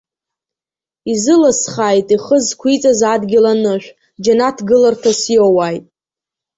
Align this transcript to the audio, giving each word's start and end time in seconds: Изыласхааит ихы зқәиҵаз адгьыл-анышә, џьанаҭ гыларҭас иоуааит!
Изыласхааит 1.11 2.07
ихы 2.15 2.37
зқәиҵаз 2.45 2.99
адгьыл-анышә, 3.13 3.89
џьанаҭ 4.23 4.57
гыларҭас 4.67 5.21
иоуааит! 5.35 5.85